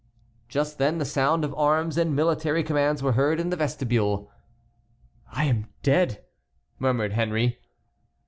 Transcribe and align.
Just 0.49 0.79
then 0.79 0.97
the 0.97 1.05
sound 1.05 1.45
of 1.45 1.53
arms 1.53 1.95
and 1.95 2.15
military 2.15 2.63
commands 2.63 3.03
were 3.03 3.11
heard 3.11 3.39
in 3.39 3.51
the 3.51 3.55
vestibule. 3.55 4.31
"I 5.31 5.45
am 5.45 5.67
dead!" 5.83 6.23
murmured 6.79 7.13
Henry. 7.13 7.59